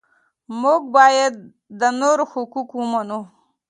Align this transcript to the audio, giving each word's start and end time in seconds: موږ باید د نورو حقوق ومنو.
موږ 0.61 0.81
باید 0.97 1.33
د 1.79 1.81
نورو 2.01 2.23
حقوق 2.31 2.69
ومنو. 2.75 3.19